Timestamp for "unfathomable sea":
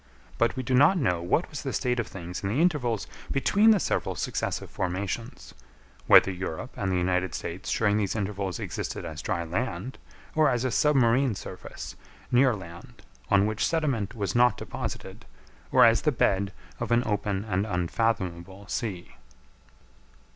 17.67-19.13